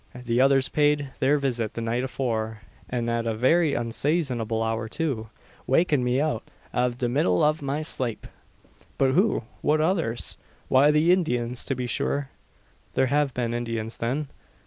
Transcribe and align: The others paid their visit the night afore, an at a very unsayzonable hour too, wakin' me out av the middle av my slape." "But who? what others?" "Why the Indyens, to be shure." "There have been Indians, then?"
The 0.15 0.41
others 0.41 0.67
paid 0.67 1.11
their 1.19 1.37
visit 1.37 1.75
the 1.75 1.79
night 1.81 2.03
afore, 2.03 2.61
an 2.89 3.07
at 3.07 3.27
a 3.27 3.35
very 3.35 3.73
unsayzonable 3.75 4.63
hour 4.63 4.89
too, 4.89 5.29
wakin' 5.67 6.03
me 6.03 6.19
out 6.19 6.41
av 6.73 6.97
the 6.97 7.07
middle 7.07 7.43
av 7.43 7.61
my 7.61 7.83
slape." 7.83 8.25
"But 8.97 9.11
who? 9.11 9.43
what 9.61 9.79
others?" 9.79 10.37
"Why 10.69 10.89
the 10.89 11.11
Indyens, 11.15 11.63
to 11.67 11.75
be 11.75 11.85
shure." 11.85 12.31
"There 12.95 13.11
have 13.13 13.35
been 13.35 13.53
Indians, 13.53 13.97
then?" 13.99 14.29